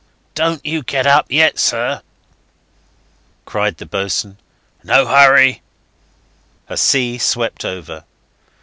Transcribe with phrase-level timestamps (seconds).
[0.33, 2.01] "Don't you get up yet, sir,"
[3.45, 4.39] cried the boatswain.
[4.83, 5.61] "No hurry!"
[6.67, 8.03] A sea swept over.